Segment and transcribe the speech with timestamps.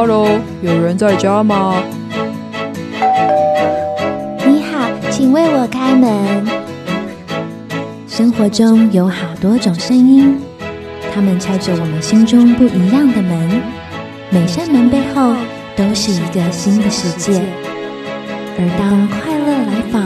[0.00, 0.28] Hello，
[0.62, 1.82] 有人在家吗？
[4.46, 6.46] 你好，请为我开门。
[8.06, 10.40] 生活中有好多种声音，
[11.12, 13.60] 它们敲着我们心中不一样的门。
[14.30, 15.34] 每扇门背后
[15.74, 17.42] 都是一个新的世界。
[18.56, 20.04] 而当快乐来访，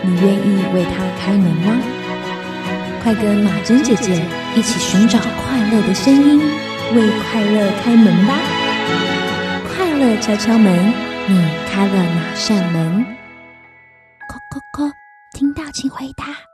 [0.00, 1.76] 你愿意为它开门吗？
[3.04, 4.22] 快跟马珍姐姐
[4.56, 6.40] 一起寻找快乐的声音，
[6.94, 8.59] 为快乐开门吧！
[10.20, 10.92] 敲敲门，
[11.28, 11.36] 你
[11.70, 13.04] 开了哪扇门？
[14.28, 14.90] 叩叩叩，
[15.32, 16.49] 听到请回答。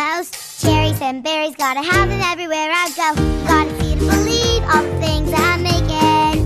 [0.00, 1.54] Most cherries and berries.
[1.56, 3.08] Gotta have them everywhere I go.
[3.50, 6.36] Gotta see to believe all the things I'm making.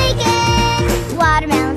[0.00, 1.67] Making watermelon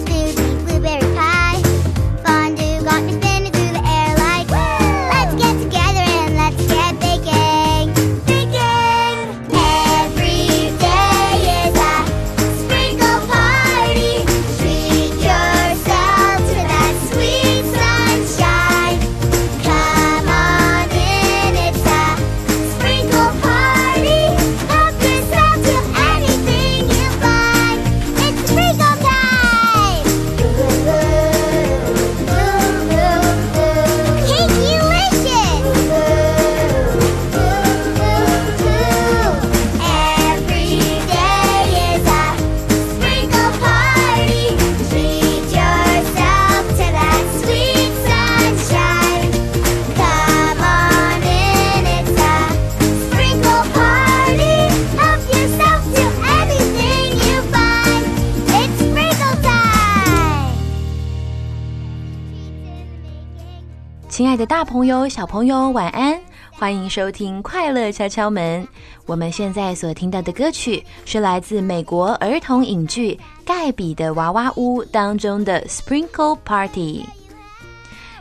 [64.21, 66.15] 亲爱的，大朋友、小朋友，晚安！
[66.51, 68.63] 欢迎收听《快乐敲敲门》。
[69.07, 77.03] 我们现在所听到的歌曲是来自美国儿童影剧《盖比的娃娃屋》当中的《Sprinkle Party》。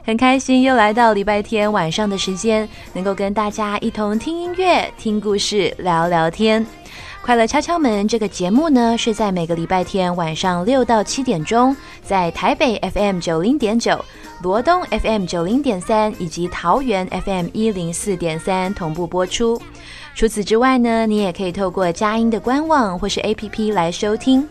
[0.02, 6.66] 很开心又来到礼拜天晚上的时间，能够跟大家一同听音乐、听故事、聊聊天。
[7.22, 14.02] 快乐敲敲门这个节目呢，是在每个礼拜天晚上六到七点钟，在台北 FM 九零点九、
[14.42, 19.60] 罗东 FM 九零点三以及桃园 FM 一零四点三同步播出。
[20.14, 24.48] 除此之外呢，你也可以透过佳音的官网或是 APP 来收听。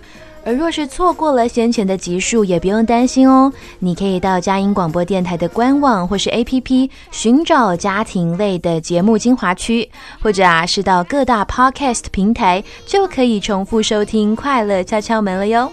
[0.49, 3.53] 而若是错过了先前的集数，也不用担心哦。
[3.77, 9.87] 你可以到佳音广播电台的官网或是 APP 寻找家庭类的节目精华区，
[10.19, 15.71] 或者啊是到各大 Podcast 平台就可以重复收听《快乐敲敲门》了哟。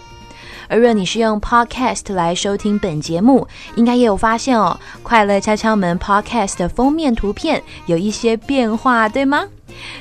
[0.69, 9.47] 而若你是用 Podcast 来收听本节目，应该也有发现哦，《快乐敲敲门》Podcast 的封面图片有一些变化，对吗？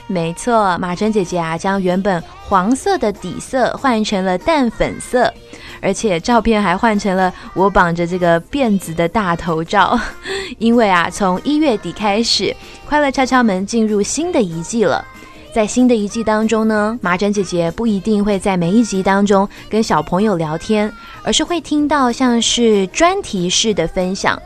[0.08, 5.34] 没错，马珍姐姐啊，将原本黄色的底色换成了淡粉色，
[5.82, 10.00] 而且照片还换成了我绑着这个辫子的大头照。
[10.60, 12.44] 因为啊，从一月底开始，
[12.88, 15.04] 《快乐敲敲门》进入新的一季了。
[15.56, 20.92] 在新的一季当中呢，麻疹姐姐不一定会在每一集当中跟小朋友聊天，
[21.24, 24.38] 而是会听到像是专题式的分享。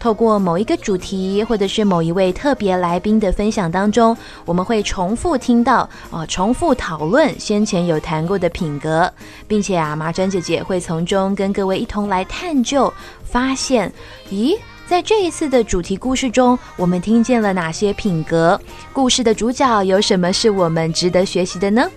[0.00, 9.08] 透过某一个主题，或者是某一位特别来宾的分享当中，我们会重复听到哦，重复讨论先前有谈过的品格，
[9.46, 12.92] 并且啊，麻疹姐姐会从中跟各位一同来探究，
[13.22, 13.92] 发现，
[14.32, 14.56] 咦？
[14.86, 18.58] 在这一次的主题故事中，我们听见了哪些品格？
[18.92, 21.90] 故事的主角有什么是我们值得学习的呢？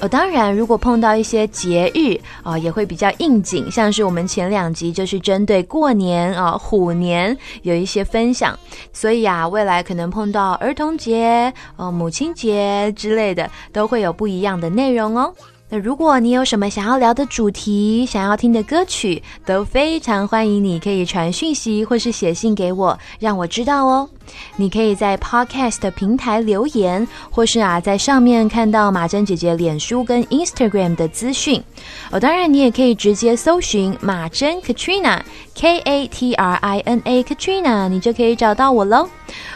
[0.00, 8.56] 哦，当然，如果碰到一些节日啊、也会比较应景，像是我们前两集就是针对过年啊、虎年有一些分享，
[8.92, 15.34] 所以啊，未来可能碰到儿童节、呃母亲节之类的，都会有不一样的内容哦。
[15.70, 24.08] 那如果你有什么想要聊的主题、想要听的歌曲，都非常欢迎你可以传讯息或是写信给我，让我知道哦。
[24.56, 31.62] 你可以在 Podcast 平台留言，或是啊在上面看到马珍姐姐脸书跟 Instagram 的资讯。
[32.10, 35.20] 哦，当然你也可以直接搜寻马珍 Katrina
[35.54, 39.08] K A T R I N A Katrina，你就可以找到我喽。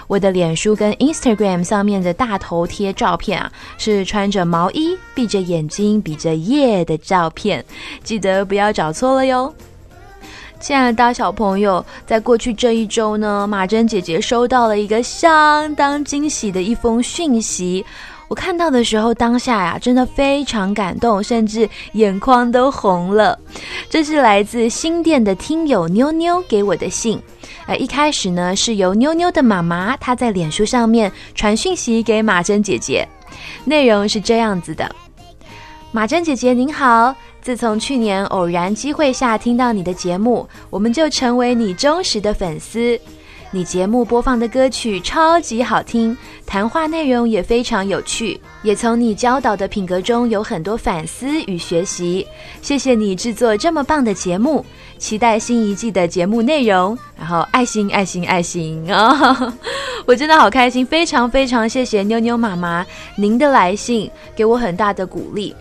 [0.09, 7.65] 我的脸书跟 Instagram 上面的大头贴照片啊，是穿着毛衣、闭着眼睛、比着耶的照片，
[8.03, 9.55] 记得不要找错了哟。
[10.61, 17.85] 亲爱的大小朋友，在过去这一周呢，马珍姐姐收到了一个相当惊喜的一封讯息。
[18.29, 23.39] 我看到的时候，当下呀，真的非常感动，甚至眼眶都红了。
[23.91, 27.21] 这是来自新店的听友妞妞给我的信。
[27.67, 33.07] 呃，一开始呢，是由妞妞的妈妈她在脸书上面传讯息给马珍姐姐，
[33.65, 34.89] 内容是这样子的：
[35.95, 42.99] 马珍姐姐您好，自从去年偶然机会下听到你的节目，我们就成为你忠实的粉丝。
[43.51, 46.17] 你节目播放的歌曲超级好听，
[46.47, 52.27] 谈话内容也非常有趣，也从你教导的品格中有很多反思与学习。
[52.63, 54.65] 谢谢你制作这么棒的节目，
[54.97, 56.99] 期待新一季的节目内容。
[57.19, 59.55] 然后爱心爱心爱心啊、
[60.07, 65.55] 我真的好开心，非常非常谢谢妞妞妈妈您的来信，给我很大的鼓励。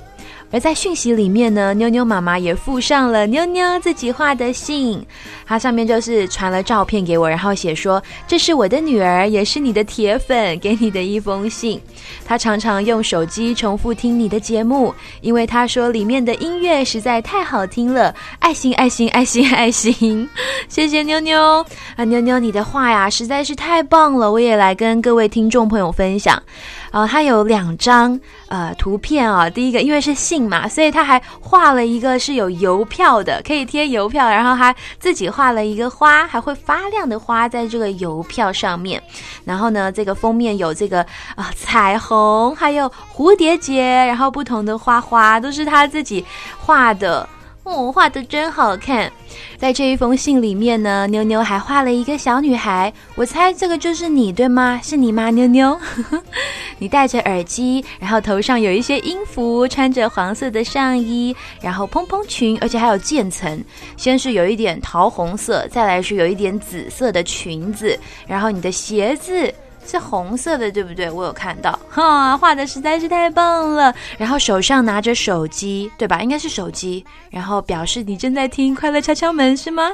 [0.51, 5.03] 而在讯息里面呢，妞妞妈妈也附上了妞妞自己画的信，
[5.45, 11.81] 它上面就是传了照片给我，然后写说这是我的女儿，也是你的铁粉，给你的一封信。
[12.25, 20.30] 她常常用手机重复听你的节目，因为她说里面的音乐实在太好听了，爱心爱心爱心爱心，
[20.68, 21.65] 谢谢妞妞
[21.95, 26.42] 啊，妞妞你的画呀实在是太棒了，我也来跟各位听众朋友分享。
[26.91, 39.01] 呃，它有两张呃图片啊、第一个因为是信嘛，所以他还画了一个是有邮票的，可以贴邮票，然后还自己画了一个花，还会发亮的花在这个邮票上面。
[39.45, 41.01] 然后呢，这个封面有这个
[41.35, 46.25] 啊、彩虹，还有蝴蝶结，然后不同的花花都是他自己
[46.59, 47.27] 画的。
[47.71, 49.09] 哦，画的真好看！
[49.57, 54.79] 在这一封信里面呢，妞妞还画了一个小女孩，我猜这个就是你，对吗？
[54.83, 55.79] 是你吗，妞妞？
[56.79, 63.63] 你戴着耳机，然后头上有一些音符，穿着黄色的上衣，然后蓬蓬裙，而且还有渐层。
[63.95, 67.97] 先是有一点桃红色，再来是有一点紫色的裙子，
[68.27, 69.53] 然后你的鞋子。
[69.86, 71.10] 是红色的，对不对？
[71.10, 73.94] 我有看到，哈，画的实在是太棒了。
[74.18, 76.22] 然后手上拿着手机，对吧？
[76.22, 79.89] 应该是手机，然后表示你正在听《快乐敲敲门》，是吗？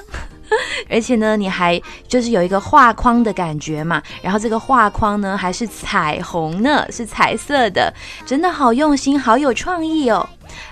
[0.89, 7.93] 而且呢，你还就是有一个画框的感觉嘛，然后这个画框呢还是彩虹呢，是彩色的，
[8.25, 10.27] 真的好用心，好有创意哦。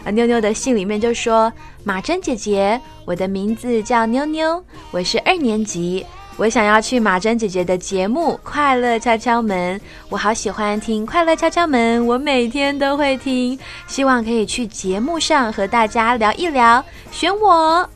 [0.05, 1.51] 啊，妞妞的信里面就说
[1.83, 6.05] ：“马珍姐姐，我的名字叫妞妞，我是二年级。”
[6.37, 9.79] 我想要去马珍姐姐的节目《快乐敲敲门》，
[10.09, 17.89] 我好喜欢听《快乐敲敲门》，我每天都会听，希望可以去节目上和大家聊一聊，选我。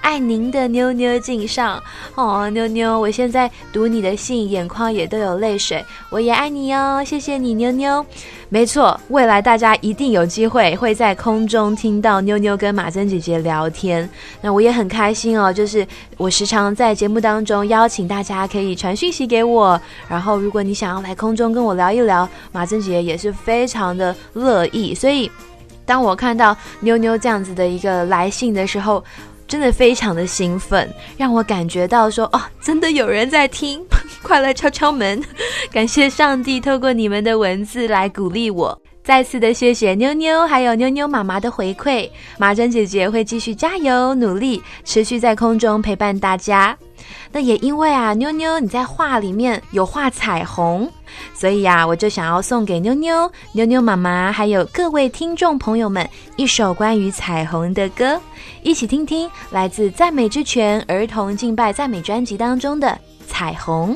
[0.00, 1.82] 爱您的妞妞敬上
[2.14, 5.84] 哦，妞妞，我现在读你的信，眼眶也都有泪水。
[6.10, 8.04] 我也爱你哦，谢谢你，妞妞。
[8.48, 14.06] 没错，未来大家一定有机会会在空中听到妞妞跟马珍姐姐聊天。
[14.42, 15.86] 那我也很开心哦，就是
[16.18, 24.94] 我时常在节目当中邀请大家可以传讯息给我，然后如果你想要来空中跟我聊一聊，马珍姐姐也是非常的乐意。
[24.94, 25.30] 所以，
[25.86, 29.02] 当我看到妞妞这样子的一个来信的时候，
[29.52, 33.84] 真的非常的兴奋，让我感觉到说哦，真的有人在听，
[34.24, 35.22] 快来敲敲门，
[35.70, 38.80] 感谢上帝透过你们的文字来鼓励我。
[39.04, 46.76] 再次的谢谢妞妞，还有妞妞妈妈的回馈，马珍姐姐会继续加油努力，持续在空中陪伴大家。
[47.32, 50.88] 那也因为啊，妞妞你在画里面有画彩虹，
[51.34, 58.20] 所以呀、我就想要送给妞妞、妞妞妈妈还有各位听众朋友们一首关于彩虹的歌，
[58.62, 62.86] 一起听听来自赞美之泉儿童敬拜赞美专辑当中的
[63.26, 63.94] 《彩虹》。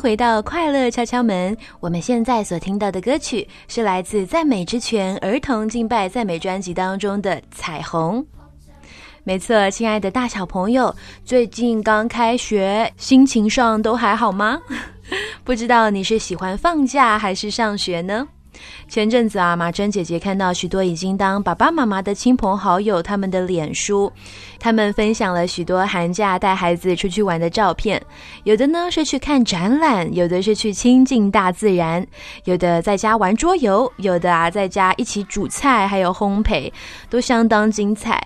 [0.00, 1.56] 回到快乐敲敲门。
[1.80, 8.22] 我们现在所听到的歌曲是来自《赞美之泉》儿童敬拜赞美专辑当中的《彩虹》。
[9.24, 14.60] 没错，亲爱的大小朋友，最近刚开学，心情上都还好吗？
[15.42, 18.26] 不知道你是喜欢放假还是上学呢？
[18.88, 24.12] 前阵子啊，马珍姐姐看到许多已经当爸爸妈妈的亲朋好友他们的脸书，
[24.58, 28.00] 他们分享了许多寒假带孩子出去玩的照片，
[28.44, 32.06] 有的呢是去看展览，有的是去亲近大自然，
[32.44, 36.72] 有的在家玩桌游，有的啊在家一起煮菜，还有烘焙，
[37.10, 38.22] 都相当精彩。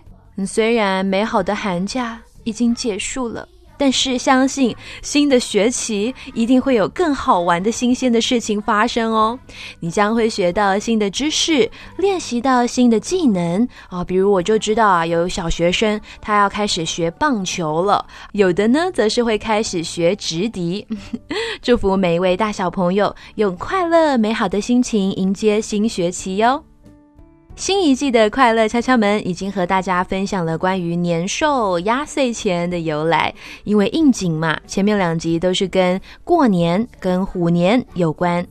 [0.47, 3.47] 虽然美好的寒假已经结束了，
[3.81, 9.39] 但是相信新的学期一定会有更好玩的新鲜的事情发生哦。
[9.81, 14.05] 你将会学到新的知识，练习到新的技能啊。
[14.05, 20.87] 比如我就知道啊，有小学生他要开始学棒球了，有的呢则是会开始学直笛。
[21.63, 26.70] 祝福每一位大小朋友用快乐美好的心情迎接新学期哟。
[27.61, 38.47] 新一季的快乐敲敲门已经和大家分享了关于年兽压岁钱的由来，因为应景嘛，前面两集都是跟过年、跟虎年有关。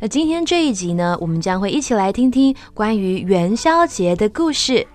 [0.00, 4.86] 那今天这一集呢，我们将会一起来听听关于元宵节的故事。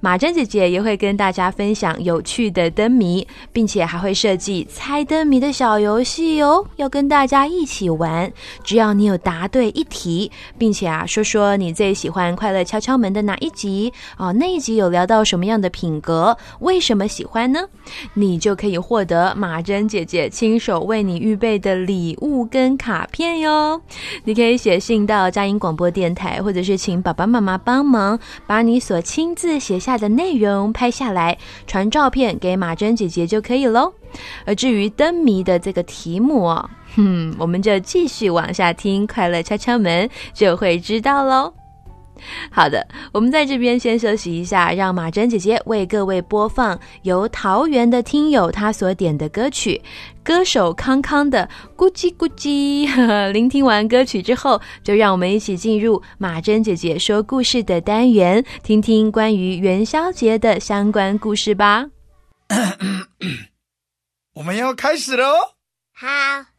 [0.00, 8.32] 马珍姐姐也会跟大家分享有趣的灯谜，并且还会设计猜灯谜的小游戏哦，要跟大家一起玩。
[8.64, 17.60] 只要你有答对一题，并且啊说说你最喜欢《快乐敲敲门》的哪一集哦，那一集有聊到什么样的品格，为什么喜欢呢？
[18.14, 23.80] 你就可以获得马珍姐姐亲手为你预备的礼物跟卡片哟。
[24.24, 29.57] 你可以写信到佳音广播电台，或者是请爸爸妈妈帮忙把你所亲自。
[29.58, 31.36] 写下的内容拍下来，
[31.66, 33.92] 传照片给马珍姐姐就可以喽。
[34.44, 41.52] 而至于灯谜的这个题目哦， 哼，我们就继续往下听，快乐敲敲门就会知道喽。
[42.50, 49.80] 好的，我们在这边先休息一下，让马珍姐姐为各位播放由桃园的听友他所点的歌曲，
[50.22, 51.48] 歌手康康的
[51.78, 52.88] 《咕叽咕叽》。
[53.30, 61.86] 聆听完歌曲之后，就让我们一起进入马珍姐姐说故事的单元，听听关于元宵节的相关故事吧。
[64.34, 65.36] 我们要开始了哦。
[65.92, 66.57] 好。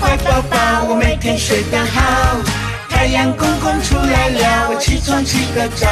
[0.00, 2.40] 乖宝宝，我每天睡得好。
[2.88, 5.86] 太阳公公出来了，我起床起个早，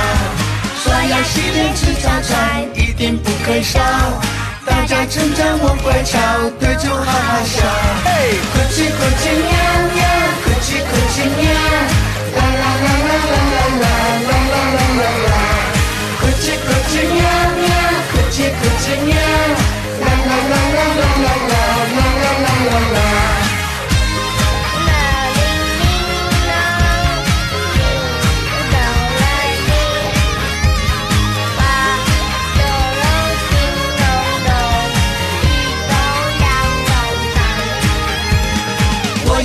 [0.82, 3.80] 刷牙洗脸吃早餐，一定不可少。
[4.66, 6.18] 大家称赞我乖巧，
[6.58, 7.60] 对着我哈哈笑。
[8.52, 9.52] 快起快起喵
[9.94, 10.00] 喵，
[10.42, 11.52] 快起快起喵，
[12.34, 13.86] 啦啦啦啦啦啦啦
[14.24, 15.32] 啦啦啦啦啦。
[16.20, 17.20] 快起快起喵
[17.60, 17.68] 喵，
[18.12, 19.14] 快起快起喵，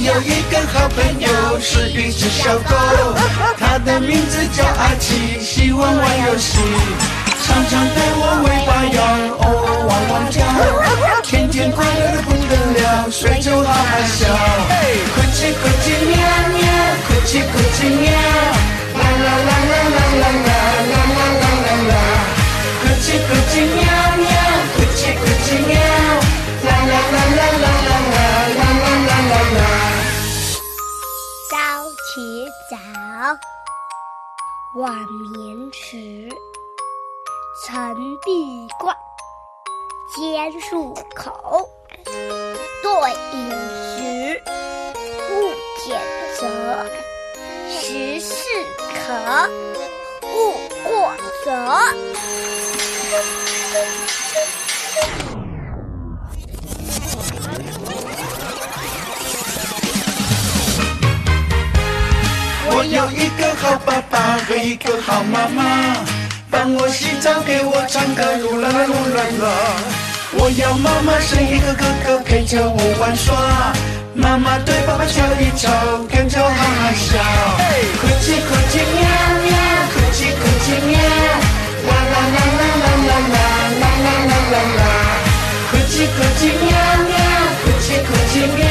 [0.09, 2.75] 有一个好朋友是一只小狗，
[3.59, 6.57] 它的名字叫阿奇，喜欢玩游戏，
[7.45, 8.97] 常常对我尾巴摇，
[9.37, 10.41] 偶尔汪汪叫，
[11.21, 14.25] 天天快乐的不得了，睡就哈哈笑。
[15.13, 15.93] 快起快起
[34.79, 34.95] 晚
[35.33, 36.29] 眠迟，
[37.65, 37.93] 晨
[38.23, 38.95] 必冠，
[40.15, 41.69] 兼漱口，
[42.81, 43.51] 对饮
[43.97, 44.41] 食，
[45.33, 45.51] 勿
[45.83, 45.99] 拣
[46.39, 46.47] 择，
[47.69, 48.33] 食适
[48.95, 49.49] 可，
[50.23, 50.55] 勿
[50.87, 50.89] 过
[51.43, 51.49] 则。
[62.79, 65.97] 我有一个好爸爸和一个好妈妈，
[66.49, 69.45] 帮我洗澡，给我唱歌，噜啦啦噜啦啦。
[70.39, 73.35] 我要妈妈生一个哥哥陪着我玩耍，
[74.15, 75.67] 妈妈对爸爸笑一笑，
[76.07, 77.19] 跟着哈哈笑。
[77.99, 79.03] 快起快起喵
[79.43, 79.51] 喵，
[79.91, 80.95] 快起快起喵，
[81.83, 83.43] 啦啦啦啦啦啦啦
[83.75, 84.81] 啦啦啦啦啦。
[85.67, 86.71] 快起快起喵
[87.11, 87.11] 喵，
[87.59, 88.63] 快起叽咕叽喵，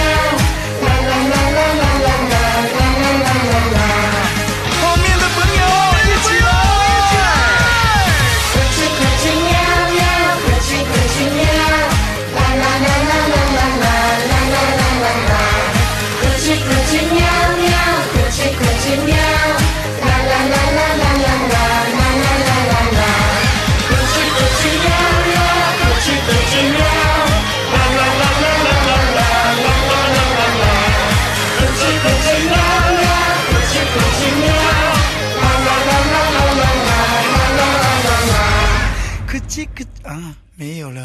[39.59, 41.01] 这个啊，没有了。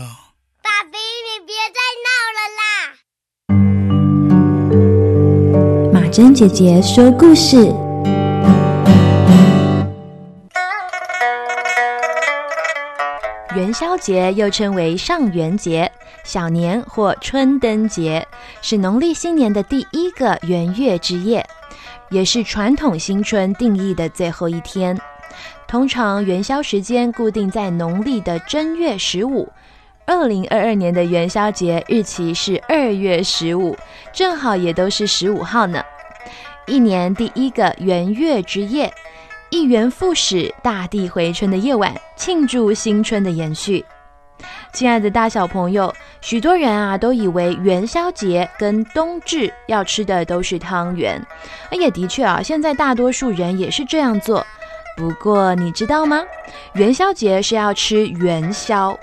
[0.61, 2.39] 爸比，你别再闹了
[5.89, 5.91] 啦！
[5.91, 7.73] 马珍姐姐说故事。
[13.55, 15.91] 元宵节又称为上元节、
[16.23, 18.23] 小年或春灯节，
[18.61, 21.43] 是农历新年的第一个元月之夜，
[22.11, 24.95] 也是传统新春定义的最后一天。
[25.73, 29.51] 通常元宵时间固定在农历的正月十五。
[30.05, 33.75] 二零二二年的元宵节日期是二月十五，
[34.13, 35.83] 正好也都是十五号呢。
[36.67, 38.93] 一年第一个元月之夜，
[39.49, 43.83] 一元复始、大地回春的夜晚，庆祝新春的延续。
[44.73, 51.19] 亲爱的大小朋友，许多人啊都以为元宵节跟冬至要吃的都是汤圆，
[51.71, 54.45] 而也的确啊，现在大多数人也是这样做。
[54.95, 56.23] 不过你知道吗？
[56.73, 58.97] 元宵节是要吃元宵。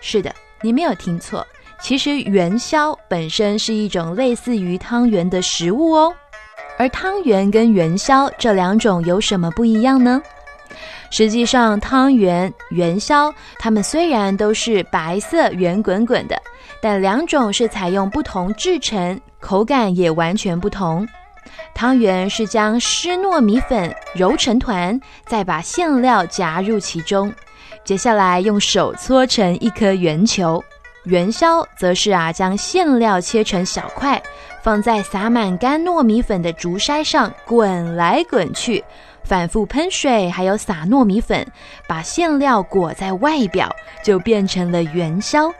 [0.00, 1.46] 是的，你没有听错，
[1.80, 6.14] 其实元宵本身是一种类似于汤圆的食物哦。
[6.78, 10.22] 而汤圆跟元宵这两种有什么不一样呢？
[11.10, 16.40] 实际上，汤圆、元宵，它们虽然都是白色圆滚滚的，
[16.80, 21.06] 但两种是采用不同制成，口感也完全不同。
[21.74, 27.32] 汤圆是将湿糯米粉揉成团，再把馅料夹入其中，
[27.84, 30.62] 接下来用手搓成一颗圆球。
[31.04, 34.22] 元宵则是啊，将馅料切成小块，
[34.62, 38.84] 放在撒满干糯米粉的竹筛上滚来滚去，
[39.24, 41.44] 反复喷水，还有撒糯米粉，
[41.88, 45.52] 把馅料裹在外表，就变成了元宵。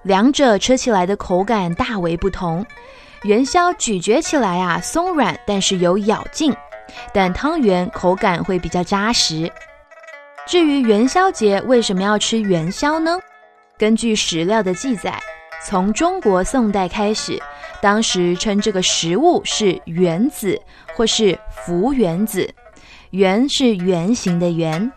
[0.00, 2.64] 两者吃起来的口感大为不同。
[3.24, 6.52] 元宵咀嚼起来啊松软，但是有咬劲；
[7.10, 9.50] 但汤圆口感会比较扎实。
[10.46, 13.18] 至于元宵节为什么要吃元宵呢？
[13.78, 15.18] 根据史料的记载，
[15.64, 17.40] 从中国宋代开始，
[17.80, 20.60] 当时称这个食物是圆子，
[20.94, 22.52] 或是浮圆子。
[23.12, 24.92] 圆是圆形的圆，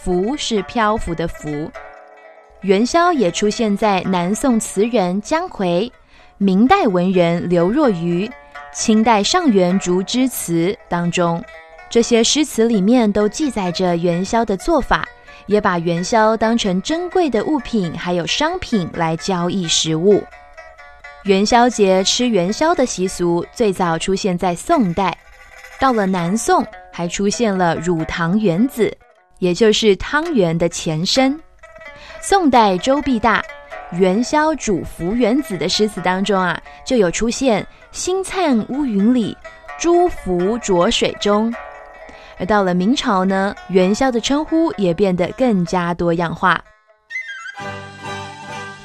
[0.00, 1.68] 浮是漂浮的浮。
[2.60, 5.90] 元宵也出现在南宋词人姜夔、
[6.38, 8.30] 明代文人刘若愚、
[8.72, 11.42] 清代上元竹枝词当中。
[11.88, 15.06] 这些诗词里面都记载着元宵的做法。
[15.46, 20.20] 也把元宵当成珍贵的物品，还有商品来交易食物。
[21.22, 25.16] 元宵节吃元宵的习俗最早出现在宋代，
[25.78, 28.92] 到了南宋还出现了乳糖圆子，
[29.38, 31.38] 也就是汤圆的前身。
[32.20, 33.40] 宋代周必大
[33.92, 39.36] 《元宵煮浮元子》的诗词当中啊，就有出现“星灿乌云里，
[39.78, 41.54] 朱浮浊水中”。
[42.38, 46.62] 而到了明朝呢，元宵的称呼也变得更加多样化。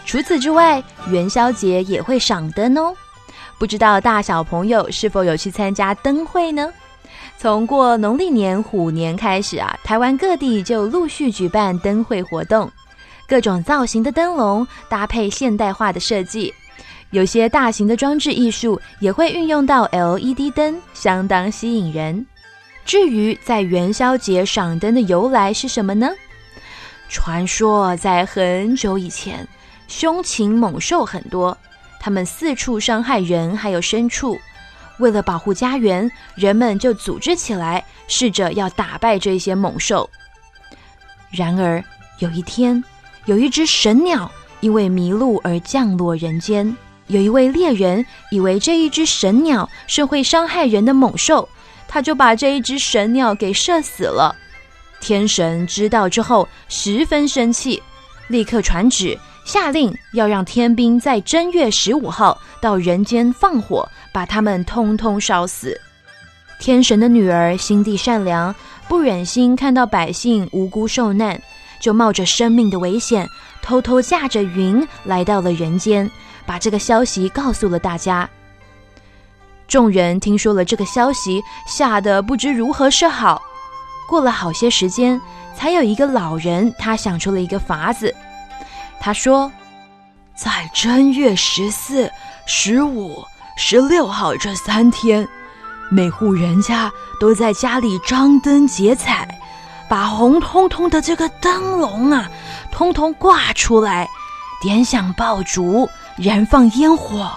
[0.05, 2.93] 除此之外，元宵节也会赏灯哦。
[3.57, 6.71] 不知道大小朋友是否有去参加灯会呢？
[7.37, 12.71] 从过农历年虎年开始啊，台湾各地就陆续举办灯会活动，
[13.31, 16.53] 各种造型的灯笼搭配现代化的设计，
[17.11, 22.25] 有些大型的装置艺术也会运用到 LED 灯，相当吸引人。
[22.83, 26.09] 至于在元宵节赏灯的由来是什么呢？
[27.07, 29.47] 传说在很久以前，
[29.87, 31.57] 凶禽猛兽很多，
[32.01, 34.37] 它们四处伤害人还有牲畜。
[34.99, 40.09] 为了保护家园，人们就组织起来，试着要打败这些猛兽。
[41.31, 41.81] 然而
[42.19, 42.83] 有一天，
[43.25, 44.29] 有一只神鸟
[44.59, 46.75] 因为迷路而降落人间。
[47.07, 51.47] 有一位猎人以为这一只神鸟是会伤害人的猛兽。
[51.87, 54.33] 他就把这一只神鸟给射死了。
[55.01, 57.83] 天神知道之后十分生气，
[58.29, 65.77] 立刻传旨下令要让天兵在正月十五号到人间放火，把他们通通烧死。
[66.61, 68.55] 天神的女儿心地善良，
[68.87, 71.41] 不忍心看到百姓无辜受难，
[71.81, 73.27] 就冒着生命的危险，
[73.61, 76.09] 偷偷驾着云来到了人间，
[76.45, 78.29] 把这个消息告诉了大家。
[79.67, 83.41] 众人听说了这个消息，吓得不知如何是好。
[84.07, 85.19] 过了好些时间，
[85.57, 88.13] 才有一个老人，他想出了一个法子。
[88.99, 89.49] 他说
[90.35, 92.11] ：“在正月十四、
[92.45, 93.23] 十五、
[93.55, 95.25] 十六号这三天，
[95.89, 96.91] 每户人家
[97.21, 99.30] 都在家里张灯结彩，
[99.91, 102.31] 把红彤彤的这个灯笼啊，
[102.71, 104.07] 通通挂出来，
[104.61, 107.29] 点响爆竹，燃放烟火。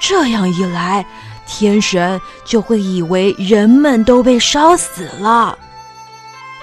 [0.00, 1.04] 这样一来，
[1.46, 5.58] 天神就会以为人们都被烧死了。”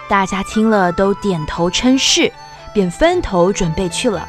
[0.09, 2.33] 大家听了都点头称是，
[2.73, 4.27] 便分头准备去了。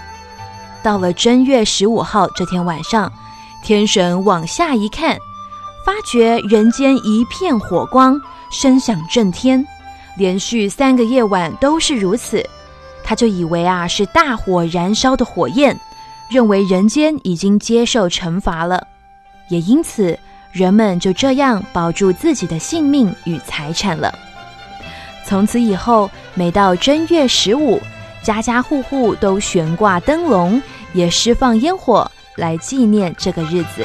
[0.83, 3.11] 到了正月十五号这天晚上，
[3.63, 5.17] 天神往下一看，
[5.87, 9.67] 发觉人间一片火光，声响震天，
[10.17, 12.45] 连续三个夜晚都是如此。
[13.03, 15.77] 他就以为啊是大火燃烧的火焰，
[16.31, 18.87] 认为人间已经接受惩罚了，
[19.49, 20.17] 也因此
[20.53, 24.17] 人们就这样保住自己的性命与财产了。
[25.25, 27.81] 从此以后，每到正月十五，
[28.23, 30.61] 家家户户都悬挂灯笼，
[30.93, 33.85] 也释放烟火，来纪念这个日子。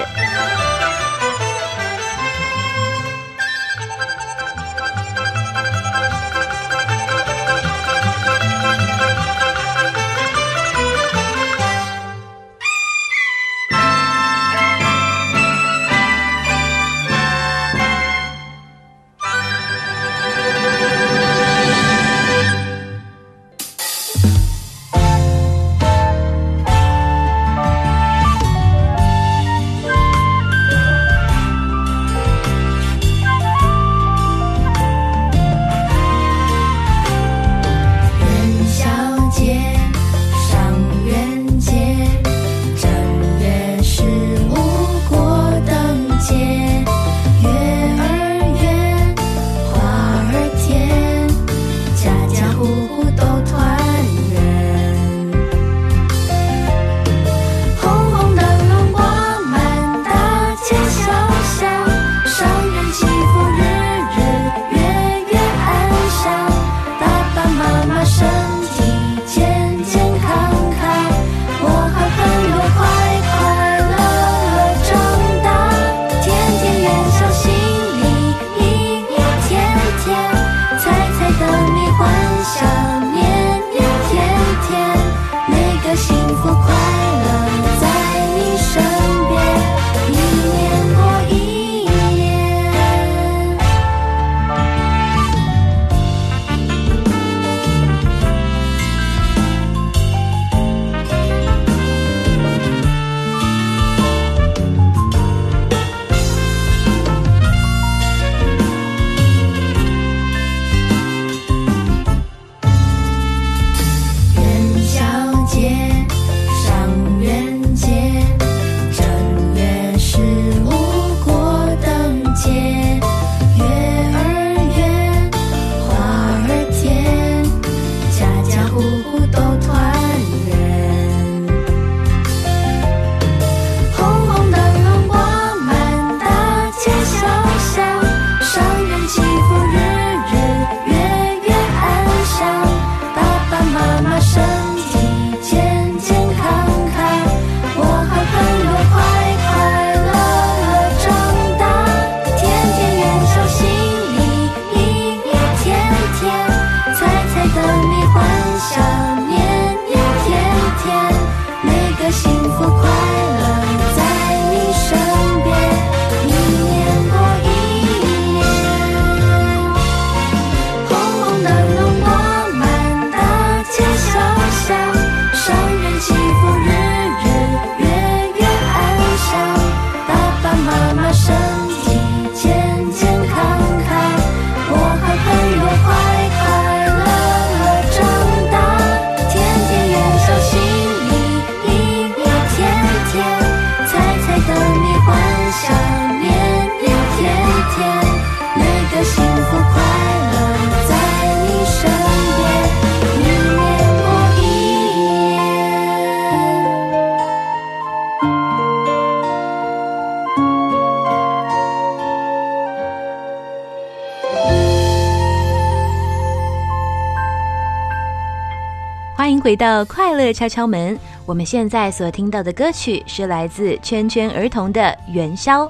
[219.45, 224.81] 回到快乐敲敲门，我们现在所听到的歌曲是来自圈圈儿童的
[225.13, 225.65] 《元宵》。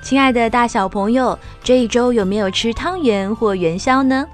[0.00, 4.24] 亲爱的大小朋友，这一周有没有吃汤圆或元宵呢？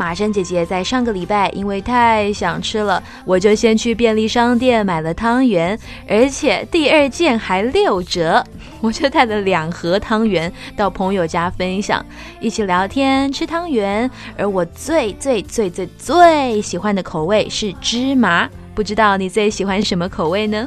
[0.00, 8.42] 马珍姐姐在上个礼拜因为太想吃了，我就先去便利商店买了汤圆，而且第二件还六折，
[8.80, 12.02] 我就带了两盒汤圆到朋友家分享，
[12.40, 14.10] 一起聊天吃汤圆。
[14.38, 20.66] 而我最最最最最喜欢的口味是芝麻，不知道你最喜欢什么口味呢？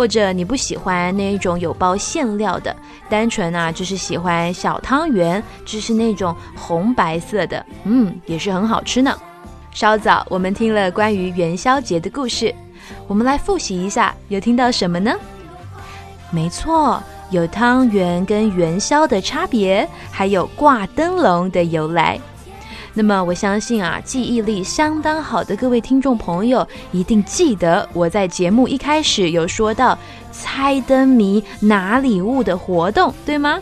[0.00, 2.74] 或者你不喜欢那一种有包馅料的，
[3.10, 9.14] 单纯啊就是喜欢小汤圆，就是那种红白色的，嗯，也是很好吃呢。
[9.72, 12.54] 稍早我们听了关于元宵节的故事，
[13.06, 15.14] 我们来复习一下，有听到什么呢？
[16.30, 22.18] 没错，有汤圆跟元宵的差别，还有挂灯笼的由来。
[23.00, 29.98] 那么我相信啊，记忆力相当好的各位听众朋友一定记得我在节目一开始有说到
[30.30, 33.58] 猜灯谜拿礼物的活动，对吗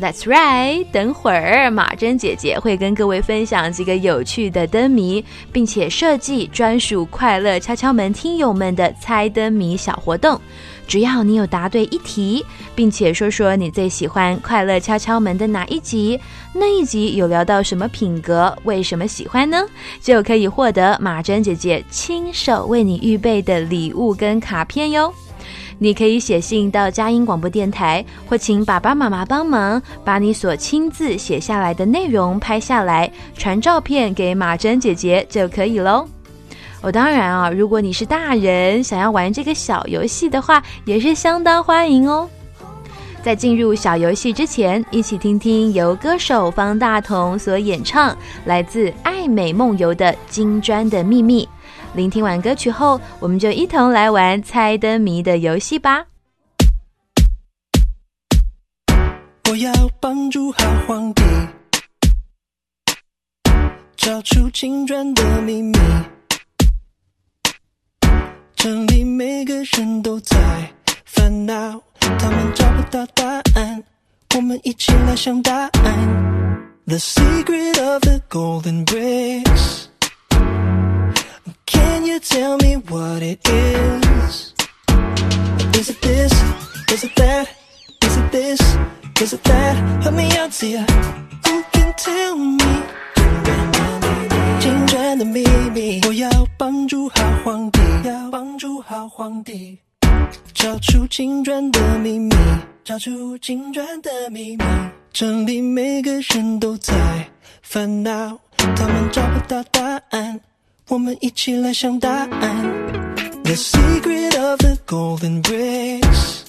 [0.00, 0.84] ？That's right。
[0.90, 10.40] 等会儿马珍姐姐会跟各位分享几个有趣的灯谜，并且设计专属快乐敲敲门听友们的猜灯谜小活动。
[10.86, 12.44] 只要你有答对一题，
[12.74, 16.18] 并且说说你最喜欢《快乐敲敲门》的哪一集，
[16.52, 19.64] 那一集有聊到什么品格，为什么喜欢呢？
[20.00, 25.12] 就可以获得马珍姐姐亲手为你预备的礼物跟卡片哟。
[25.78, 36.08] 你可以写信到佳音广播电台，或请爸爸妈妈帮忙把你所亲自写下来的内容拍下来，传照片给马珍姐姐就可以喽。
[36.82, 42.28] 哦当然啊，如果你是大人，想要玩这个小游戏的话，也是相当欢迎哦。
[43.22, 51.44] 在进入小游戏之前，一起听听由歌手方大同所演唱来自爱美梦游的《金砖的秘密》。
[51.92, 56.04] 聆听完歌曲后，我们就一同来玩猜灯谜的游戏吧。
[59.50, 61.22] 我要帮助好皇帝，
[63.96, 65.76] 找出金砖的秘密。
[68.66, 70.36] 城里每个人都在
[71.04, 73.24] 烦恼，他们找不到答
[73.54, 73.80] 案，
[74.34, 76.72] 我们一起来想答案。
[76.84, 79.84] The secret of the golden bricks.
[81.64, 84.52] Can you tell me what it is?
[85.72, 86.32] Is it this?
[86.88, 87.46] Is it that?
[88.00, 88.60] Is it this?
[89.20, 89.76] Is it that?
[90.02, 90.84] Help me out, dear.
[91.46, 92.82] Who can tell me?
[95.14, 99.78] 的秘密，我要帮助好皇帝，要帮助好皇帝，
[100.54, 102.34] 找出金砖的秘密，
[102.82, 104.64] 找出金砖的秘密。
[105.12, 106.94] 这里每个人都在
[107.62, 110.40] 烦恼，他们找不到答案，
[110.88, 112.62] 我们一起来想答案。
[113.44, 116.44] The secret of the golden bricks.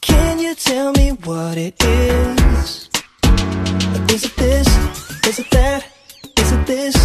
[0.00, 2.88] Can you tell me what it is?
[4.08, 4.68] Is it this?
[5.24, 5.93] Is it that?
[6.54, 6.96] it this?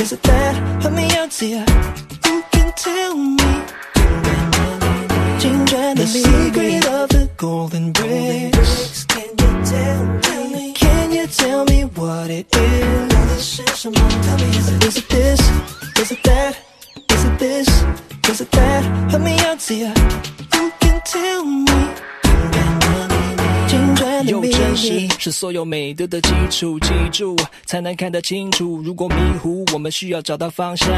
[0.00, 0.54] Is it that?
[0.82, 1.64] Help me out, dear.
[2.26, 3.50] Who can tell me.
[5.40, 9.04] Change the secret of the golden bricks.
[9.04, 10.04] Can you tell
[10.50, 10.72] me?
[10.74, 13.60] Can you tell me what it is?
[14.86, 15.40] Is it this?
[16.00, 16.58] Is it that?
[17.10, 17.68] Is it this?
[18.28, 18.82] Is it that?
[19.10, 19.92] Help me out, dear.
[20.54, 21.57] Who can tell me.
[24.82, 25.16] 的有秘真实。
[25.18, 27.36] 是所有美德的基础，记住
[27.66, 28.80] 才能看得清楚。
[28.84, 30.88] 如果迷糊，我们需要找到方向；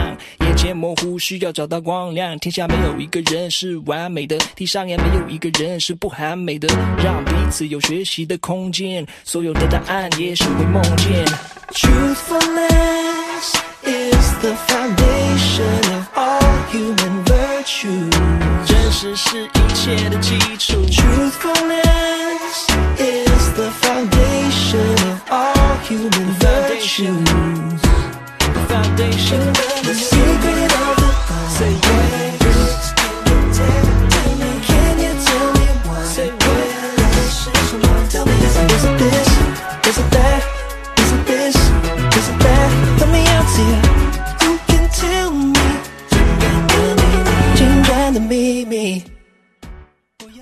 [0.41, 2.39] 眼前模糊，需要找到光亮。
[2.39, 6.69] 天下没有一个人是完美的，地上也没有一个人是不完美的。
[7.03, 11.25] 让彼此有学习的空间，所有的答案也许会梦见。
[11.73, 16.41] Truthfulness is the foundation of all
[16.71, 18.11] human virtue.
[18.67, 20.85] 真实是一切的基础。
[20.87, 22.70] Truthfulness
[25.91, 27.19] human virtue.
[28.69, 29.43] Foundation
[29.83, 31.90] The secret of the Say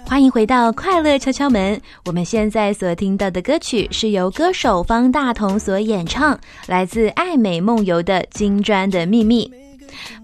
[0.08, 1.78] 欢迎回到快乐敲敲门。
[2.06, 9.52] 我们现在所听到的歌曲是由歌手方大同所演唱，来自爱美梦游的《金砖的秘密》。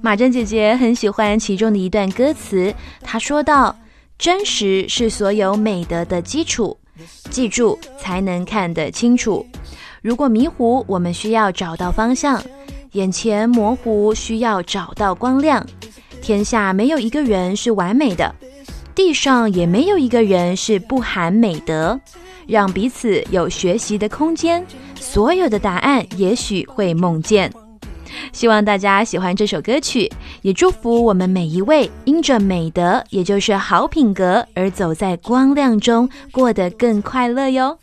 [0.01, 3.77] 马珍姐姐很喜欢其中的一段歌词，她说道
[4.19, 6.79] ：“真实是所有美德的基础，
[7.29, 9.47] 记住才能看得清楚。
[10.01, 12.41] 如果迷糊，我们需要找到方向；
[12.93, 15.65] 眼前模糊，需要找到光亮。”
[16.23, 18.35] 天下没有一个人是完美的，
[18.95, 22.01] 地上也没有一个人是不含美德。
[22.47, 24.63] 让彼此有学习的空间，
[25.01, 27.51] 所有的答案也许会梦见。
[28.33, 37.79] 希望大家喜欢这首歌曲，也祝福我们每一位因着美德，也就是好品格而走在光亮中，过得更快乐哟。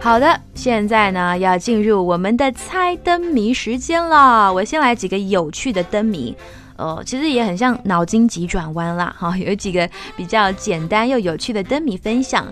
[0.00, 4.52] 好的，现在呢要进入我们的猜灯谜时间了。
[4.52, 6.34] 我先来几个有趣的灯谜，
[6.80, 9.14] 呃，其实也很像脑筋急转弯啦。
[9.20, 12.46] 哈，有几个比较简单又有趣的灯谜分享。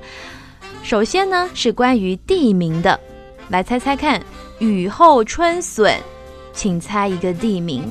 [0.82, 3.00] 首先呢是关于地名的，
[3.48, 4.20] 来猜猜看，
[4.58, 5.94] 雨后春笋，
[6.52, 7.82] 请猜一个地名。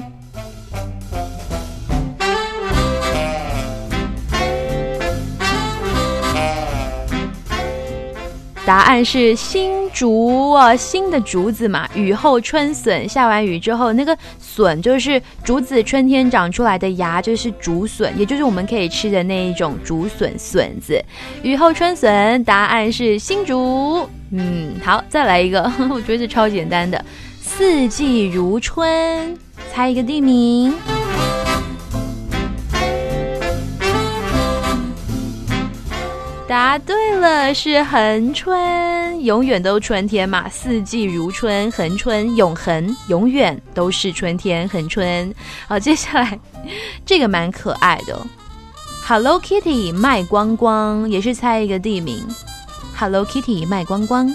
[8.65, 11.87] 答案是新竹啊，新的竹子嘛。
[11.95, 14.17] 雨后春笋，下完雨之后，那个
[14.57, 20.99] 笋就是竹子春天长出来的芽，就是竹笋，也就是我们可以吃的那一种竹笋笋子。
[21.43, 24.09] 雨后春笋，答案是新竹。
[24.31, 27.05] 嗯，好，再来一个， 我觉得是超简单的，
[27.39, 29.37] 四季如春，
[29.71, 30.73] 猜一个地名。
[36.47, 45.33] 答对了，是恒春，永远都春天嘛，四季如春，恒春永恒，永远都是春天，恒春。
[45.67, 46.39] 好，接下来
[47.05, 48.17] 这个蛮可爱的
[49.05, 52.25] ，Hello Kitty 卖光光，也是猜一个地名
[52.97, 54.33] ，Hello Kitty 卖光光，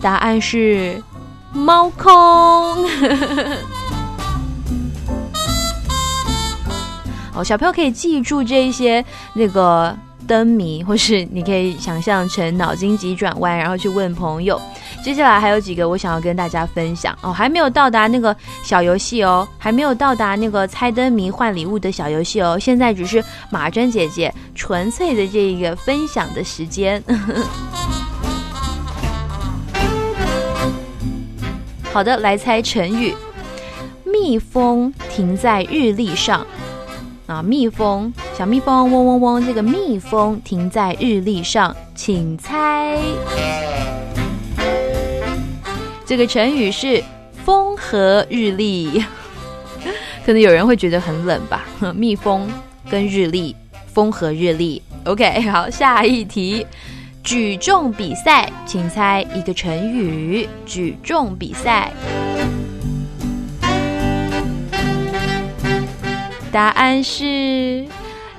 [0.00, 1.02] 答案是
[1.52, 2.88] 猫空。
[7.36, 9.94] 哦，小朋友可以记住这一些那个
[10.26, 14.60] 灯谜，或是你可以想象成脑筋急转弯，然后去问朋友。
[15.04, 18.34] 接下来还有几个我想要跟大家分享哦，还没有到达那个
[18.64, 27.00] 小游戏哦，还没有到达那个猜灯谜换礼物的小游戏哦，现在只是马珍姐姐纯粹的这一个分享的时间。
[31.92, 33.14] 好的，来猜成语，
[34.04, 36.44] 蜜蜂停在日历上。
[37.26, 42.96] 啊，蜜蜂，小蜜蜂，嗡嗡嗡，这个蜜蜂停在日历上，请猜，
[46.06, 47.02] 这个成语是
[47.44, 49.02] 风和日丽。
[50.24, 51.64] 可能有人会觉得很冷吧？
[51.96, 52.48] 蜜蜂
[52.88, 53.56] 跟日历，
[53.92, 54.80] 风和日丽。
[55.04, 56.64] OK， 好，下一题，
[57.24, 61.92] 举重比赛，请猜一个成语，举重比赛。
[66.56, 67.84] 答案是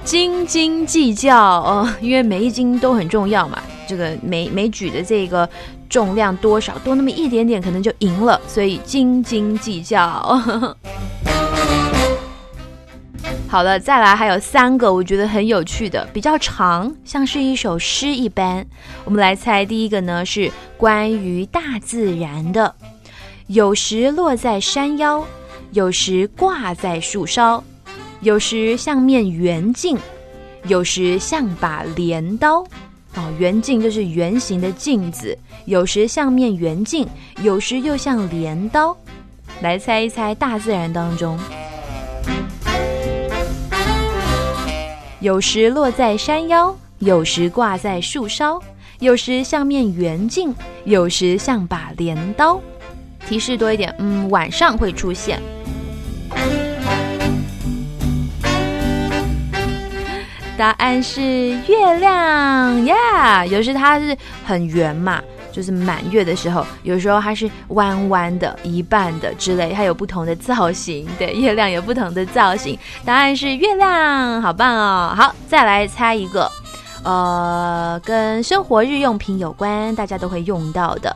[0.04, 3.62] 斤斤计较哦，因为每一斤都很重要嘛。
[3.88, 5.48] 这个每每举的这个
[5.88, 10.02] 重量多少多那么一点点，可能就赢了，所以斤斤计较。
[13.48, 18.66] 好了，再来还有三个我觉得很有趣的，比较长，像是一首诗一般。
[19.06, 22.74] 我们来猜，第一个呢是关于大自然的，
[23.46, 25.24] 有时落在山腰，
[25.72, 27.64] 有时挂在树梢。
[28.22, 29.98] 有时像面圆镜，
[30.64, 32.64] 有时像把镰刀。
[33.16, 37.08] 哦，圆镜就是圆形的镜子，有时像面圆镜，
[37.42, 38.96] 有时又像镰刀。
[39.62, 41.38] 来猜一猜，大自然当中，
[45.20, 48.62] 有时落在山腰，有时挂在树梢，
[49.00, 50.54] 有时像面圆镜，
[50.86, 52.62] 有时像把镰刀。
[53.28, 55.42] 提示多一点，嗯，晚上会出现。
[60.58, 71.08] 答案是月亮呀，有时它是很圆嘛，就是满月的时候；有时候它是弯弯的、一半的之类，它有不同的造型。
[71.20, 72.78] 对，月亮有不同的造型。
[73.06, 75.14] 答案是月亮，好棒哦！
[75.16, 76.52] 好，再来猜一个，
[77.04, 81.16] 呃，跟生活日用品有关，大家都会用到的，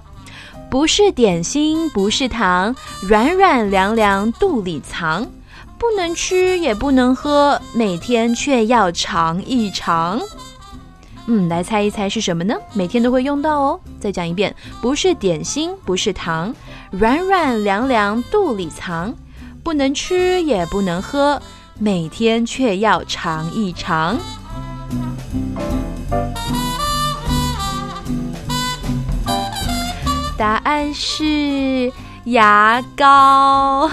[0.69, 5.27] 不是点心，不是糖，软软凉凉肚里藏。
[5.81, 10.21] 不能吃也不能喝，每天却要尝一尝。
[11.25, 12.53] 嗯，来猜一猜是什么呢？
[12.73, 13.79] 每天都会用到哦。
[13.99, 16.53] 再讲一遍，不是点心，不是糖，
[16.91, 19.11] 软软凉凉肚里藏，
[19.63, 21.41] 不能吃也不能喝，
[21.79, 24.19] 每天却要尝一尝。
[30.37, 31.91] 答案是
[32.25, 33.89] 牙膏。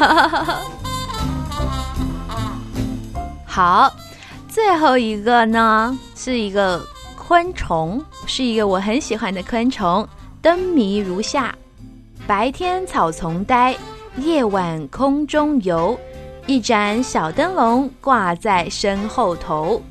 [3.49, 3.91] 好，
[4.47, 6.81] 最后一个呢，是一个
[7.17, 10.07] 昆虫，是一个我很喜欢的昆虫——
[10.41, 11.53] 灯谜如下：
[12.27, 13.75] 白天草丛呆，
[14.19, 15.99] 夜晚空中游，
[16.47, 19.83] 一盏小灯笼挂在身后头。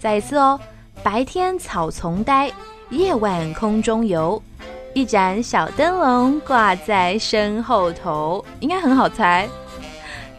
[0.00, 0.58] 再一次哦，
[1.04, 2.50] 白天草丛呆，
[2.88, 4.42] 夜晚空中游，
[4.94, 9.46] 一盏小灯笼挂在身后头，应该很好猜。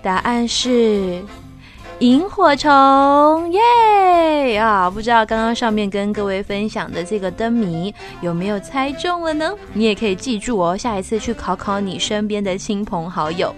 [0.01, 1.23] 答案是。
[1.99, 4.89] 萤火虫耶啊！
[4.89, 9.53] 不知道刚刚上面跟各位分享的这个灯谜有没有猜中了呢？
[9.71, 13.53] 你也可以记住哦，下一次去考考你身边的亲朋好友。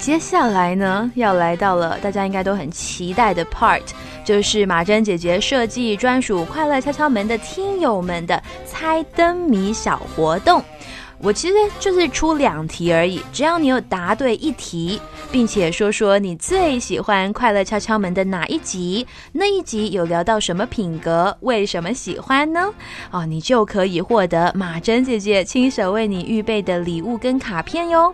[0.00, 3.82] 接下来呢，要来到了大家应该都很期待的 part，
[4.24, 10.62] 就是马珍姐姐设计专属快乐敲敲门的听友们的猜灯谜小活动。
[11.22, 15.00] 我其实就是出两题而已，只要你有答对一题，
[15.30, 22.74] 并且说说你最喜欢《快乐敲敲门》的哪一集，那一集有聊到什么品格，为什么喜欢呢？
[23.12, 28.12] 哦，你就可以获得马珍姐姐亲手为你预备的礼物跟卡片哟。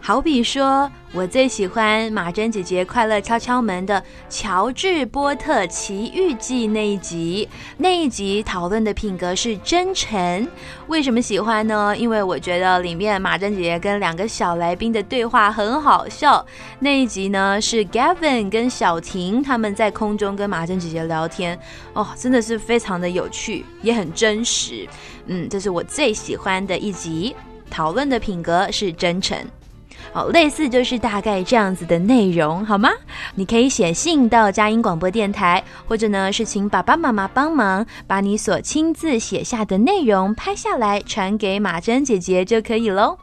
[0.00, 4.00] 好比说，我最喜欢马珍姐姐《快乐敲敲门》的
[4.30, 7.46] 《乔治波特奇遇记》那一集，
[7.76, 10.48] 那一集讨论的品格是真诚。
[10.86, 11.94] 为什么喜欢呢？
[11.98, 16.44] 因为我觉得里面马珍姐姐跟两个小来宾的对话很好笑。
[16.78, 21.58] 那一集呢是 Gavin 跟小婷他们在空中跟马珍姐姐聊天，
[21.92, 24.88] 哦，真的是非常的有趣，也很真实。
[25.26, 27.36] 嗯，这是我最喜欢的一集，
[27.68, 29.36] 讨论的品格是真诚。
[30.12, 32.90] 好，类似就是大概这样子的内容，好吗？
[33.34, 43.16] 你可以写信到佳音广播电台，或者呢是请爸爸妈妈帮忙把你所亲自写下的内容拍下来，传给马珍姐姐就可以喽。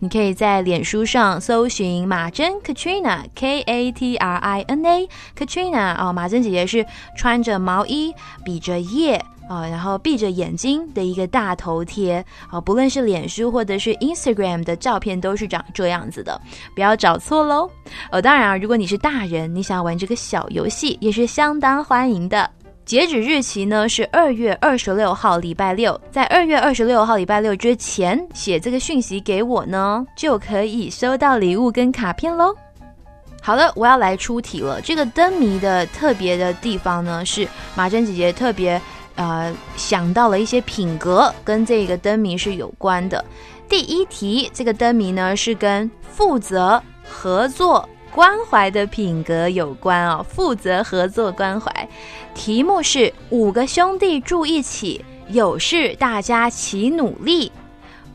[0.00, 6.84] 你可以在脸书上搜寻马珍 Katrina K A T R I N A Katrina 哦，马珍姐姐是
[7.16, 8.12] 穿着毛衣，
[8.44, 9.24] 比着耶。
[9.52, 16.40] 啊，然后闭着眼睛的一个大头贴啊，不论是脸书或者是 Instagram 的照片，都是长这样子的，
[16.74, 17.68] 不要找错喽。
[18.10, 22.48] 哦，当然啊，如果你是大人，你想要玩这个小游戏，也是相当欢迎的。
[22.86, 32.54] 截止日期呢是二月二十六号，礼拜六，在二月二十六号礼拜六之前写这个讯息给我呢，就可以收到礼物跟卡片喽。
[33.40, 34.80] 好了，我要来出题了。
[34.80, 38.80] 这个灯谜的特别的地方呢，是马珍姐姐特别。
[39.14, 43.24] 呃，想到了一些品格跟这个灯谜是有关的。
[43.68, 50.24] 第一题，这个灯谜呢是跟负责、合作、关怀的品格有关哦。
[50.28, 51.88] 负责、合作、关怀。
[52.34, 57.50] 题目是五个兄弟住一起，有事大家齐努力。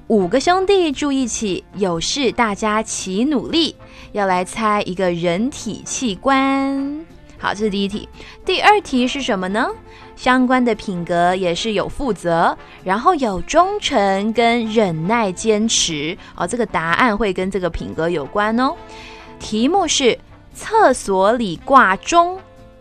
[0.07, 3.75] 五个兄弟住一起，有事大家齐努力。
[4.13, 7.05] 要来猜一个人体器官。
[7.37, 8.07] 好，这是第一题。
[8.45, 9.69] 第二题是什么呢？
[10.17, 16.45] 相关的品格也是有负责，然后有忠诚跟忍耐坚持哦。
[16.45, 18.73] 这个答案会跟这个品格有关哦。
[19.39, 20.17] 题目是
[20.53, 22.37] 厕所里挂钟，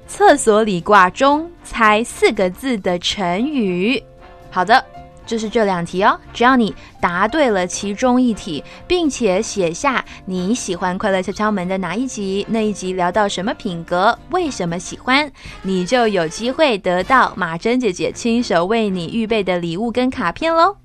[0.09, 4.03] 厕所里挂钟，猜四个字的成语。
[4.51, 4.96] 好的。
[5.27, 15.31] 就是这两题哦，只要你答对了其中一题，并且写下你喜欢《快乐敲敲门》的哪一集，那一集聊到什么品格，为什么喜欢，
[15.63, 20.77] 你就有机会得到马珍姐姐亲手为你预备的礼物跟卡片喽。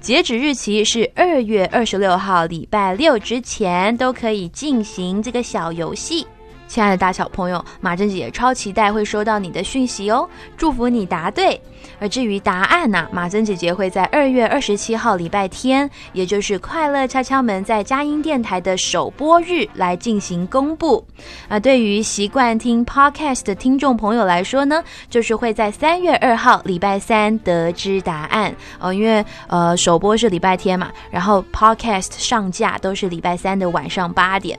[0.00, 6.26] 截止日期是二月二十六号，礼拜六之前都可以进行这个小游戏。
[6.66, 11.60] 亲爱的大小朋友，马珍姐姐超期待会收到你的讯息哦，祝福你答对。
[11.98, 21.04] 而至于答案呢，马珍姐姐会在二月二十七号礼拜天，也就是快乐敲敲门在佳音电台的首播日来进行公布。
[21.48, 34.58] 啊，对于习惯听 podcast 的听众朋友来说呢，就是会在三月二号礼拜三得知答案哦，因为呃首播是礼拜天嘛，然后 podcast 上架都是礼拜三的晚上八点。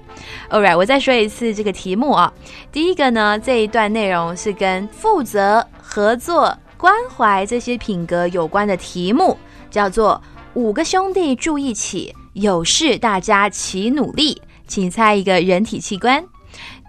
[0.50, 1.92] All right，我再说一次这个题。
[2.02, 2.34] 目啊，
[2.72, 9.38] 第一个呢，这一段内容是跟负责、合作、关怀这些品格有关的题目，
[9.70, 10.20] 叫做
[10.56, 16.26] “五个兄弟住一起，有事大家齐努力”，请猜一个人体器官。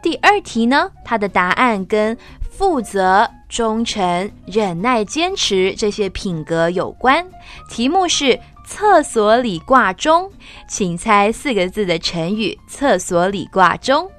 [0.03, 7.23] 第二题呢，它的答案跟负责、忠诚、忍耐、坚持这些品格有关，
[7.69, 10.27] 题目是“厕所里挂钟”，
[10.67, 14.11] 请猜四个字的成语“厕所里挂钟”。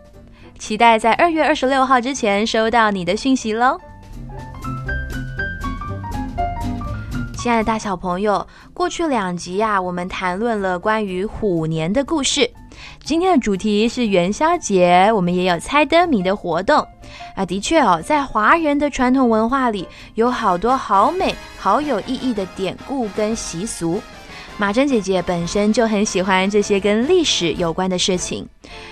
[0.59, 3.77] 期待在二月二十六号之前收到你的讯息喽，
[7.43, 12.49] 亲爱的大小朋友，过去两集呀，我们谈论了关于虎年的故事。
[13.03, 16.87] 今天的主题是元宵节，我们也有猜灯谜的活动
[17.35, 17.45] 啊。
[17.45, 19.85] 的确哦，在华人的传统文化里，
[20.15, 24.01] 有好多好美、好有意义的典故跟习俗。
[24.57, 28.47] 马珍姐姐本身就很喜欢这些跟历史有关的事情。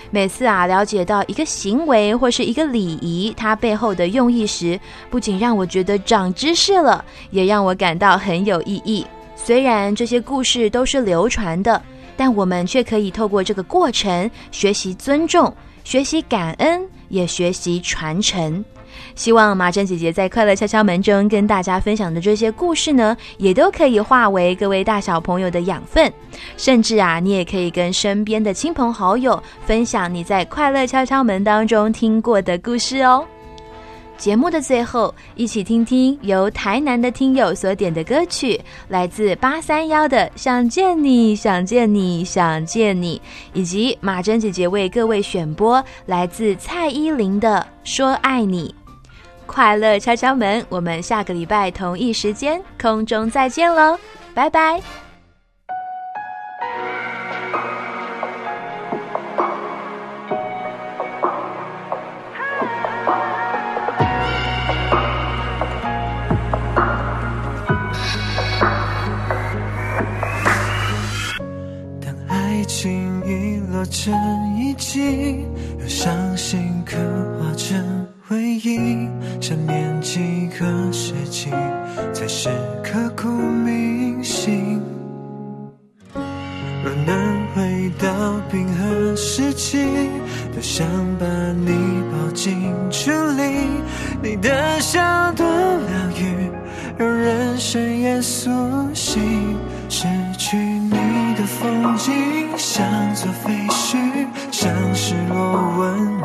[0.10, 9.06] 每次啊，了解到一个行为或是一个礼仪它背后的用意时，不仅让我觉得长知识了，也让我感到很有意义。
[9.36, 11.82] 虽然这些故事都是流传的，
[12.18, 15.54] 但我们却可以透过这个过程学习尊重、
[15.84, 18.64] 学习感恩，也学习传承。
[19.16, 26.12] 希望马珍姐姐在快乐敲敲门中跟大家分享的这些故事呢，也都可以化为各位大小朋友的养分。
[26.58, 33.26] 甚至啊，你也可以跟身边的亲朋好友分享你在快乐敲敲门当中听过的故事哦。
[34.18, 43.20] 节目的最后，一起听听由台南的听友所点的歌曲，来自八三幺的《想见你，想见你，想见你》，
[43.54, 48.76] 以及马珍姐姐为各位选播来自蔡依林的《说爱你》。
[49.52, 53.98] 快乐敲敲门，我们下个礼拜同一时间空中再见喽，
[54.34, 54.82] 拜拜。
[72.00, 74.14] 当爱情遗落成
[74.58, 75.46] 遗迹，
[75.80, 76.96] 用伤心刻
[77.40, 78.01] 画成。
[78.32, 79.10] 回忆，
[79.42, 81.50] 想念几个世纪，
[82.14, 82.48] 才是
[82.82, 84.82] 刻骨铭心。
[86.16, 89.86] 若能回到冰河时期，
[90.54, 90.88] 多想
[91.20, 91.26] 把
[91.66, 91.74] 你
[92.10, 93.68] 抱进处理。
[94.24, 95.02] 你的笑
[95.34, 96.50] 多疗愈，
[96.98, 98.50] 让人生也苏
[98.94, 99.22] 醒。
[99.90, 100.08] 失
[100.38, 102.14] 去你的风景，
[102.56, 103.98] 像座废墟，
[104.50, 106.21] 像失落文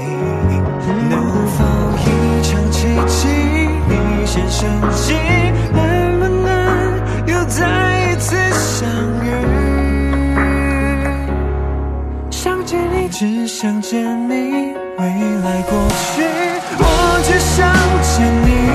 [4.26, 5.14] 一线生机，
[5.72, 8.88] 能不能又再一次相
[9.24, 9.30] 遇？
[12.28, 15.04] 想见你，只想见你，未
[15.44, 15.78] 来过
[16.16, 16.24] 去，
[16.76, 16.82] 我
[17.22, 17.72] 只想
[18.02, 18.65] 见你。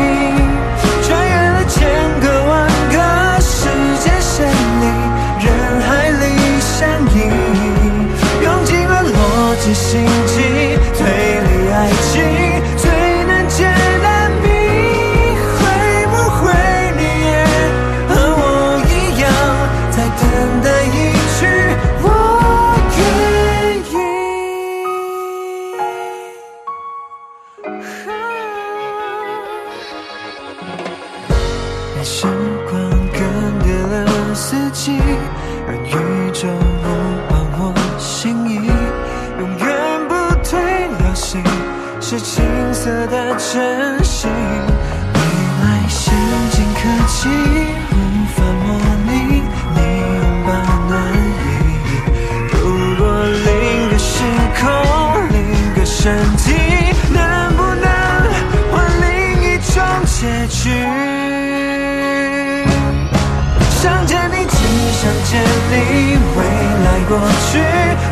[67.12, 67.20] 过
[67.52, 67.60] 去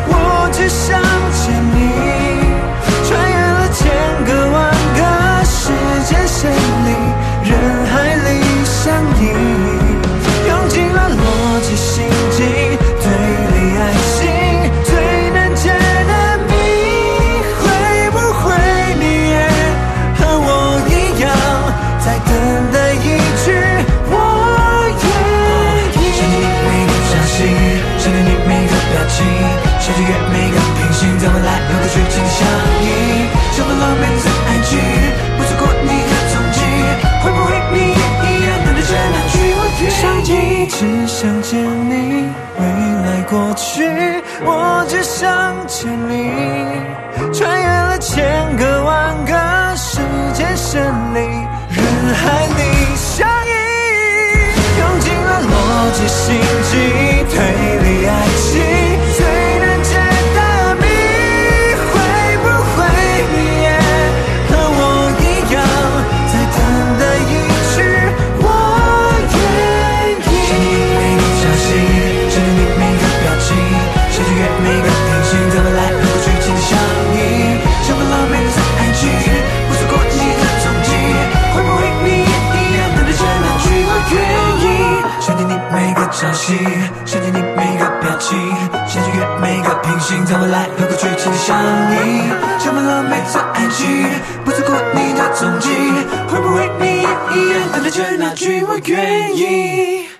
[0.08, 1.09] 我只想
[41.20, 42.64] 想见你未
[43.04, 43.84] 来过去
[44.42, 46.32] 我只想见你。
[47.30, 50.00] 穿越了千个万个时
[50.32, 51.20] 间线里
[51.68, 53.52] 人海里相依
[54.78, 56.40] 用尽了逻辑心
[56.70, 56.99] 机
[86.20, 86.54] 消息，
[87.06, 88.36] 想见你每个表情，
[88.86, 91.56] 想穿越每个平行，在未来和过去紧紧相
[91.94, 92.28] 依，
[92.62, 94.06] 充满了每寸爱情，
[94.44, 95.70] 不错过你的踪迹，
[96.28, 100.19] 会不会你也一样等待着那句我愿意？